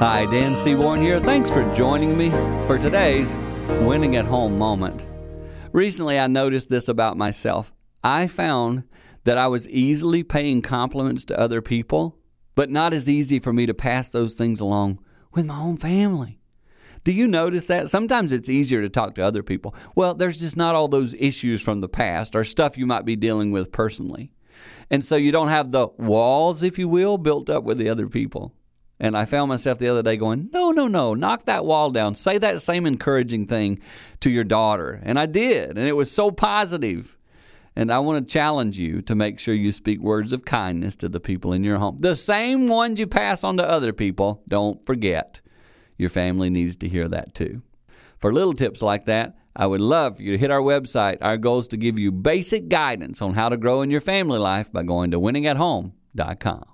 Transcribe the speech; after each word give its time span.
Hi, 0.00 0.26
Dan 0.30 0.54
Seaborn 0.54 1.02
here. 1.02 1.18
Thanks 1.18 1.50
for 1.50 1.62
joining 1.74 2.16
me 2.16 2.30
for 2.66 2.78
today's 2.78 3.36
winning 3.82 4.16
at 4.16 4.24
home 4.24 4.58
moment. 4.58 5.06
Recently, 5.72 6.18
I 6.18 6.26
noticed 6.26 6.68
this 6.68 6.88
about 6.88 7.16
myself. 7.16 7.72
I 8.02 8.26
found 8.26 8.84
that 9.24 9.38
I 9.38 9.46
was 9.46 9.68
easily 9.68 10.22
paying 10.22 10.62
compliments 10.62 11.24
to 11.26 11.38
other 11.38 11.60
people, 11.60 12.18
but 12.54 12.70
not 12.70 12.92
as 12.92 13.08
easy 13.08 13.38
for 13.38 13.52
me 13.52 13.66
to 13.66 13.74
pass 13.74 14.08
those 14.08 14.34
things 14.34 14.58
along 14.58 14.98
with 15.32 15.46
my 15.46 15.58
own 15.58 15.76
family. 15.76 16.40
Do 17.04 17.12
you 17.12 17.26
notice 17.26 17.66
that? 17.66 17.88
Sometimes 17.88 18.32
it's 18.32 18.48
easier 18.48 18.82
to 18.82 18.88
talk 18.88 19.14
to 19.14 19.22
other 19.22 19.42
people. 19.42 19.74
Well, 19.94 20.14
there's 20.14 20.40
just 20.40 20.56
not 20.56 20.74
all 20.74 20.88
those 20.88 21.14
issues 21.14 21.62
from 21.62 21.80
the 21.80 21.88
past 21.88 22.34
or 22.34 22.44
stuff 22.44 22.76
you 22.76 22.86
might 22.86 23.04
be 23.04 23.16
dealing 23.16 23.52
with 23.52 23.72
personally. 23.72 24.32
And 24.90 25.04
so 25.04 25.16
you 25.16 25.32
don't 25.32 25.48
have 25.48 25.70
the 25.70 25.88
walls, 25.98 26.62
if 26.62 26.78
you 26.78 26.88
will, 26.88 27.18
built 27.18 27.48
up 27.48 27.64
with 27.64 27.78
the 27.78 27.88
other 27.88 28.08
people. 28.08 28.52
And 28.98 29.16
I 29.16 29.24
found 29.24 29.48
myself 29.48 29.78
the 29.78 29.88
other 29.88 30.02
day 30.02 30.18
going, 30.18 30.50
no, 30.52 30.72
no, 30.72 30.86
no, 30.86 31.14
knock 31.14 31.46
that 31.46 31.64
wall 31.64 31.90
down. 31.90 32.14
Say 32.14 32.36
that 32.38 32.60
same 32.60 32.84
encouraging 32.84 33.46
thing 33.46 33.80
to 34.20 34.30
your 34.30 34.44
daughter. 34.44 35.00
And 35.02 35.18
I 35.18 35.24
did. 35.24 35.70
And 35.70 35.86
it 35.86 35.96
was 35.96 36.10
so 36.10 36.30
positive. 36.30 37.16
And 37.74 37.90
I 37.90 37.98
want 38.00 38.28
to 38.28 38.32
challenge 38.32 38.78
you 38.78 39.00
to 39.02 39.14
make 39.14 39.38
sure 39.38 39.54
you 39.54 39.72
speak 39.72 40.00
words 40.00 40.32
of 40.32 40.44
kindness 40.44 40.96
to 40.96 41.08
the 41.08 41.20
people 41.20 41.52
in 41.54 41.64
your 41.64 41.78
home. 41.78 41.96
The 41.98 42.14
same 42.14 42.66
ones 42.66 43.00
you 43.00 43.06
pass 43.06 43.42
on 43.42 43.56
to 43.56 43.68
other 43.68 43.94
people, 43.94 44.42
don't 44.48 44.84
forget. 44.84 45.40
Your 45.96 46.10
family 46.10 46.50
needs 46.50 46.76
to 46.76 46.88
hear 46.88 47.08
that 47.08 47.34
too. 47.34 47.62
For 48.18 48.34
little 48.34 48.52
tips 48.52 48.82
like 48.82 49.06
that, 49.06 49.38
I 49.54 49.66
would 49.66 49.80
love 49.80 50.16
for 50.16 50.22
you 50.22 50.32
to 50.32 50.38
hit 50.38 50.50
our 50.50 50.60
website. 50.60 51.18
Our 51.20 51.36
goal 51.36 51.58
is 51.58 51.68
to 51.68 51.76
give 51.76 51.98
you 51.98 52.12
basic 52.12 52.68
guidance 52.68 53.20
on 53.20 53.34
how 53.34 53.48
to 53.48 53.56
grow 53.56 53.82
in 53.82 53.90
your 53.90 54.00
family 54.00 54.38
life 54.38 54.72
by 54.72 54.82
going 54.82 55.10
to 55.10 55.20
winningathome.com. 55.20 56.64